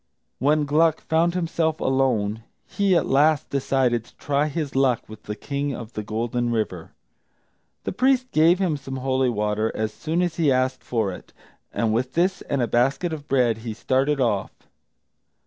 [0.39, 5.35] When Gluck found himself alone, he at last decided to try his luck with the
[5.35, 6.93] King of the Golden River.
[7.83, 11.33] The priest gave him some holy water as soon as he asked for it,
[11.71, 14.49] and with this and a basket of bread he started off.